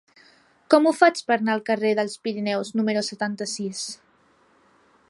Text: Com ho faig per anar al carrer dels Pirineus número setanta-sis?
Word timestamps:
Com 0.73 0.87
ho 0.87 0.93
faig 1.01 1.21
per 1.27 1.35
anar 1.35 1.53
al 1.57 1.61
carrer 1.67 1.91
dels 2.01 2.17
Pirineus 2.25 2.73
número 2.81 3.05
setanta-sis? 3.11 3.87